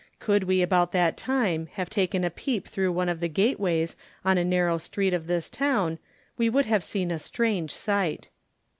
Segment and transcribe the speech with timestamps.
[0.17, 4.39] Could we about that time, have taken a peep through one of the gateways on
[4.39, 5.99] a narrow street of this town,
[6.39, 8.27] we would have seen a strange sight.